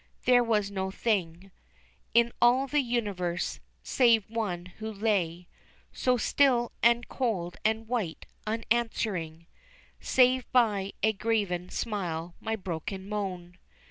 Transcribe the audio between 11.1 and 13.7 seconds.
graven smile my broken moan.